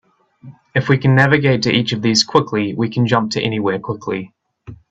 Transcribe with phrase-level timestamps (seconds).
[0.73, 4.33] If we can navigate to each of these quickly, we can jump to anywhere quickly.